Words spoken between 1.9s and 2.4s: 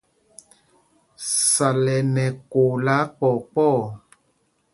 ɛ nɛ